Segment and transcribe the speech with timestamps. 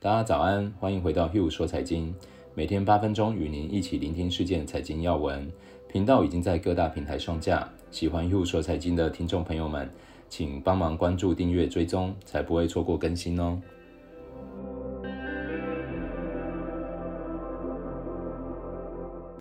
[0.00, 2.14] 大家早安，欢迎回到 Hugh 说财经，
[2.54, 5.50] 每天八分钟与您一起聆听事件财经要闻。
[5.88, 9.90] 频道已经在各大平台上架，喜欢 Hugh 说财经的听众朋友们，
[10.28, 13.60] 请帮忙关注、订阅、追踪，才不会错过更新哦。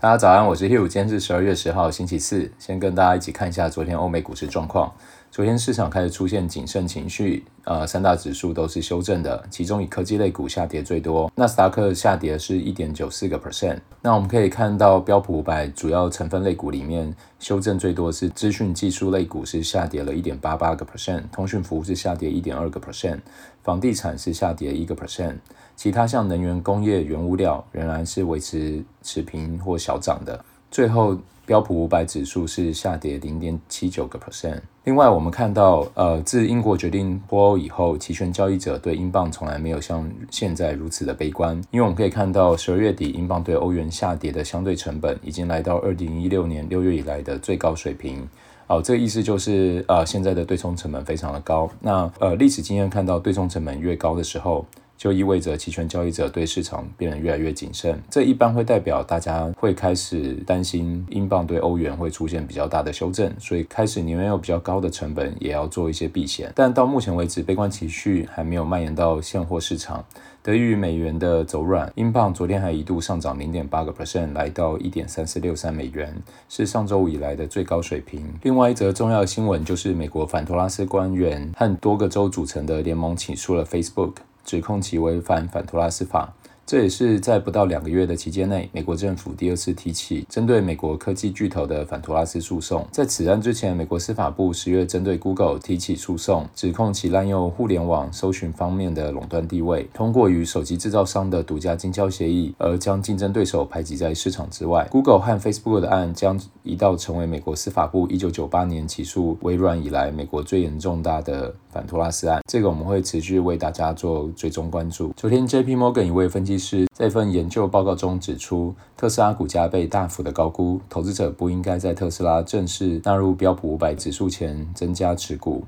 [0.00, 2.50] 大家早安，我是 Hugh，今天是十二月十号，星期四。
[2.58, 4.92] 先跟大家一起看一下昨天欧美股市状况。
[5.32, 13.78] 昨天市场开始出现谨慎情绪，呃，三大指数都是修正的，其中以科技类股下跌最多，纳斯达克下跌是一点九四个 percent。
[14.02, 23.20] 那我们可以看到标普五百主要成分类股里面，修正最多是资讯技术类股是下跌了一点八八个 percent，通讯服务是下跌一点二个 percent，
[23.62, 25.36] 房地产是下跌一个 percent。
[25.76, 30.44] 其他像能源、工业、原物料仍然是维持持平或小涨的。
[30.70, 34.60] 最后，标普五百指数是下跌零点七九个 percent。
[34.84, 41.60] 另外，我们看到，呃，自英国决定脱欧以后，期权交易者对英镑从来没有像现在如此的悲观。
[41.72, 48.26] 因为我们可以看到，十二月底英镑对欧元下跌的相对成本已经来到二零一六年六月以来的最高水平。
[48.68, 51.68] 哦，这个意思就是，呃，现在的对冲成本非常的高。
[51.80, 54.64] 那，呃，历史经验看到，对冲成本越高的时候，
[55.00, 66.52] 就意味着期权交易者对市场变得越来越谨慎，这一般会代表大家会开始担心英镑对欧元会出现比较大的修正，所以开始宁愿有比较高的成本，也要做一些避险。
[66.54, 70.04] 但到目前为止，悲观情绪还没有蔓延到现货市场。
[70.42, 76.14] 得益于美元的走软，英镑昨天还一度上涨零点八个 percent，来到一点三四六三美元，
[76.50, 78.22] 是上周五以来的最高水平。
[78.42, 84.12] 另外一则重要新闻就是，美国反托拉斯官员和多个州组成的联盟起诉了 Facebook。
[84.44, 86.32] 指控其违反反托拉斯法。
[86.70, 92.86] 这也是在不到两个月的期间内，美国政府第二次提起针对美国科技巨头的反托拉斯诉讼。
[92.92, 104.86] 在此案之前，美国司法部十月针对 Google 提起诉讼，指控其滥用互联网搜寻方面的垄断地位，通过与手机制造商的独家经销协议，而将竞争对手排挤在市场之外。
[104.92, 112.40] Google 和 Facebook 的案将一道成为美国司法部一九九八年起诉微软以来美国最严重大的反托拉斯案。
[112.48, 115.12] 这个我们会持续为大家做追踪关注。
[115.16, 125.64] 昨天 JP Morgan 一位分析师在一份研究报告中指出，特斯拉股价被大幅的高估，投资者不应该在特斯拉正式纳入标普五百指数前增加持股。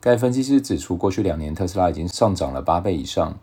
[0.00, 3.38] 该分析师指出，过去两年特斯拉已经上涨了八倍以上，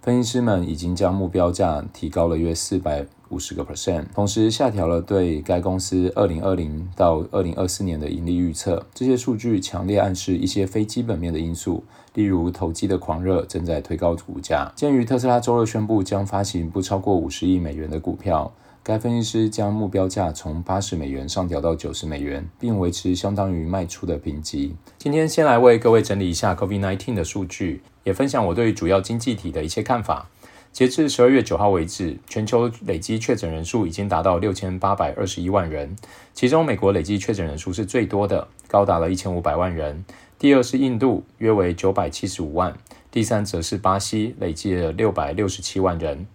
[0.00, 8.86] 分析师们已经将目标价提高了约四百五十个 percent，同时下调了对该公司二零二零到二零二四年的盈利预测。
[8.94, 11.84] 这些数据强烈暗示一些非基本面的因素。
[12.14, 14.72] 例如，投机的狂热正在推高股价。
[14.74, 18.50] 鉴于特斯拉周二宣布将发行不超过五十亿美元的股票，
[18.82, 24.74] 该分析师将目标价从八十美元上调到九十美元，并维持相当于卖出的评级。
[24.96, 30.30] 今天先来为各位整理一下 COVID-19 的数据，也分享我对主要经济体的一些看法。
[30.76, 35.96] 截至十二月九号为止，全球累计确诊人数已经达到六千八百二十一万人，
[36.34, 40.04] 其中美国累计确诊人数是最多的，高达了一千五百万人。
[40.38, 42.74] 第二是印度，约为九百七十五万；
[43.10, 46.26] 第三则是巴西，累计了六百六十七万人。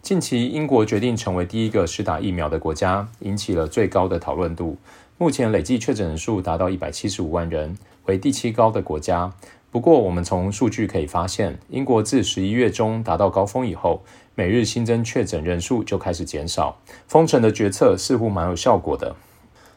[0.00, 4.78] 近期，英国决定成为第一个施打疫苗的国家，引起了最高的讨论度。
[5.16, 7.76] 目前累计确诊人数达到一百七十五万人，
[8.06, 9.32] 为第七高的国家。
[9.78, 14.02] 不过，我们从数据可以发现，英国自十一月中达到高峰以后，
[14.34, 19.14] 每日新增确诊人数就开始减少，封城的决策似乎蛮有效果的。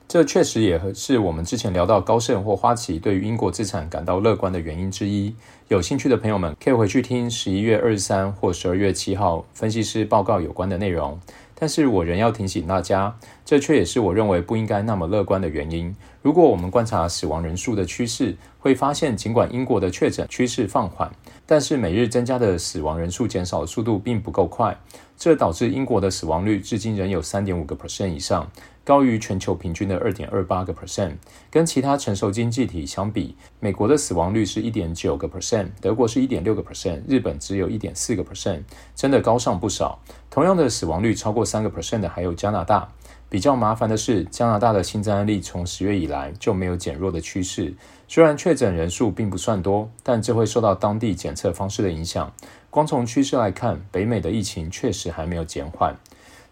[0.08, 5.36] 这确实也是我们之前聊到高盛或花旗对于英国资产感到乐观的原因之一。
[5.68, 11.20] 有兴趣的朋友们可以回去听十一月二十三或十二月七号分析师报告有关的内容。
[11.62, 15.96] 但是我仍要提醒大家，这却也是我认为不应该那么乐观的原因。
[16.24, 21.12] 如果我们观察死亡人数的趋势，会发现尽管英国的确诊趋势放缓，
[21.46, 24.76] 但是每日增加的死亡人数减少的速度并不够快，
[25.16, 28.50] 这导致英国的死亡率至今仍有三点五个 percent 以上。
[28.84, 31.14] 高于全球平均的二点二八个 percent，
[31.50, 38.62] 跟其他成熟经济体相比，美国的死亡率是一点九个 percent，德国是一点六个 percent，日本只有一点四个 percent，
[38.96, 40.00] 真的高上不少。
[40.30, 42.90] 同样的死亡率超过三个 percent 的还有加拿大。
[43.30, 47.74] 比较麻烦的是，加拿大的新增案例从十月以来就没有减弱的趋势，
[48.06, 52.34] 虽然确诊人数并不算多，但这会受到当地检测方式的影响。
[52.70, 55.96] 光从趋势来看，北美的疫情确实还没有减缓。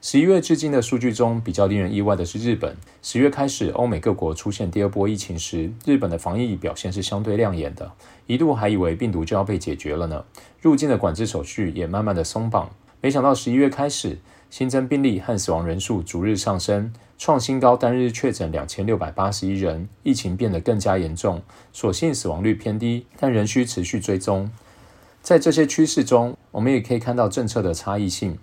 [0.02, 2.74] 十一月至今的数据中，比较令人意外的是日本。
[3.02, 7.92] 十月开始，欧美各国出现第二波疫情时，日本的防疫表现是相对亮眼的，
[8.26, 10.24] 一度还以为病毒就要被解决了呢。
[10.62, 12.70] 入境的管制手续也慢慢的松绑。
[13.02, 14.18] 没想到十一月开始，
[14.50, 21.42] 新增病例和死亡人数逐日上升，创新高，单日确诊两千六百八十一人，疫情变得更加严重。
[21.74, 24.50] 所幸死亡率偏低，但仍需持续追踪。
[25.22, 28.38] 在这些趋势中，我们也可以看到政策的差异性。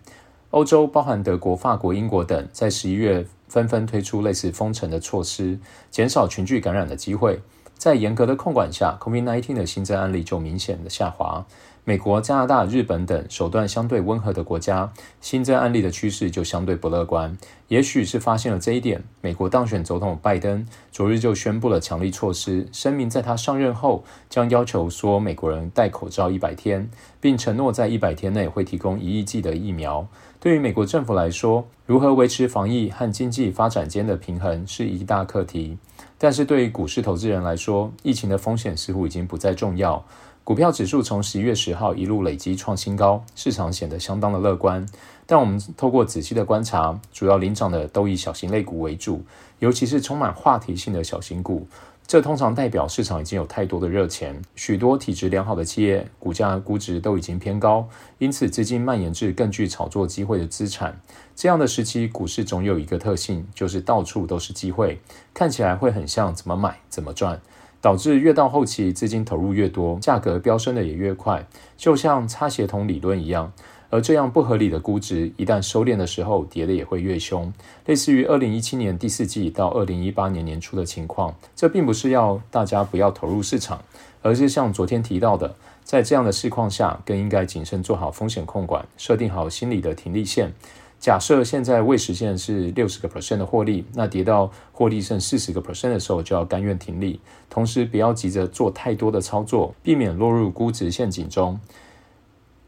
[0.51, 5.59] 欧洲，包含德国、法国、英国等，在十一月纷纷推出类似封城的措施，
[5.91, 7.41] 减少群聚感染的机会。
[7.75, 11.45] 在严格的控管下，COVID-19 的新增案例就明显的下滑。
[11.89, 17.39] 美国、加拿大、日本等手段相对温和的国家，新增案例的趋势就相对不乐观。
[17.69, 26.91] 也许是发现了这一点，美国当选总统拜登昨日就宣布了强力措施，声明在他上任后将要求说美国人戴口罩一百天，
[27.21, 30.09] 并承诺在一百天内会提供一亿剂的疫苗。
[30.41, 35.79] 对于美国政府来说，如何维持防疫和经济发展间的平衡是一大课题。
[36.19, 40.05] 但是对于股市投资人来说，疫情的风险似乎已经不再重要。
[40.47, 44.87] 股票指数从十一月十号一路累积创新高，市场显得相当的乐观。
[45.27, 49.25] 但我们透过仔细的观察，主要领涨的都以小型类股为主，
[49.59, 51.67] 尤其是充满话题性的小型股。
[52.07, 57.89] 这通常代表市场已经有太多的热钱，许多体质良好的企业股价估值都已经偏高，
[58.19, 61.01] 因此资金蔓延至更具炒作机会的资产。
[61.35, 65.01] 这样的时期，股市总有一个特性，就是到处都是机会，
[65.35, 67.41] 看起来会很像怎么买怎么赚，
[67.81, 71.47] 导致越到后期资金投入越多，价格飙升的也越快，
[71.77, 73.53] 就像差协同理论一样。
[73.89, 77.53] 而这样不合理的估值，一旦收敛的时候，跌的也会越凶，
[77.87, 81.33] 类似于二零一七年第四季到二零一八年年初的情况。
[81.55, 83.81] 这并不是要大家不要投入市场，
[84.23, 90.53] 而是像昨天提到的，在这样的市况下，更应该谨慎做好风险控管，设定好心理的停利线。
[90.99, 97.21] 假设现在未实现是六十个 percent 的获利，那跌到获利剩四十个 percent 的时候，就要甘愿停利。
[97.49, 101.61] 同时，不要急着做太多的操作，避免落入估值陷阱中。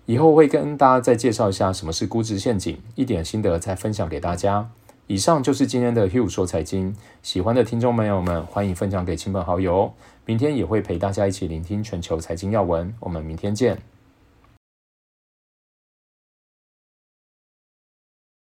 [0.07, 4.71] 以后会跟大家再介绍一下什么是估值陷阱，一点心得再分享给大家。
[5.07, 9.93] 以上就是今天的 Hugh 说财经，喜欢的听众朋友们欢迎分享给亲朋好友。
[10.25, 13.98] 明天也会陪大家一起聆听全球财经要闻，我们明天见。